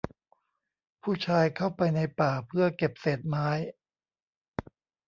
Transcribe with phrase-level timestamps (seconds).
[1.03, 3.47] ผู้ชายเข้าไปในป่าเพื่อเก็บเศษไม้